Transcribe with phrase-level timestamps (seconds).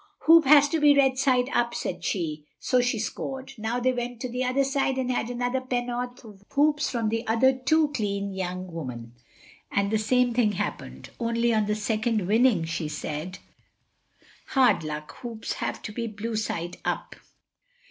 [0.21, 2.43] "Hoop has to be red side up," said she.
[2.59, 3.53] So she scored.
[3.59, 7.27] Now they went to the other side and had another penn'orth of hoops from the
[7.27, 9.13] other too clean young woman.
[9.71, 11.11] And the same thing happened.
[11.19, 13.37] Only on the second winning she said:
[14.47, 15.11] "Hard luck.
[15.17, 17.15] Hoops have to be blue side up."